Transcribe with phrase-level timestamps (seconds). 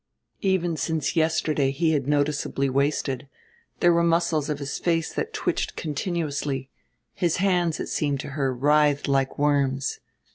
[0.41, 3.27] Even since yesterday he had noticeably wasted,
[3.81, 6.71] there were muscles of his face that twitched continuously;
[7.13, 9.99] his hands, it seemed to her, writhed like worms.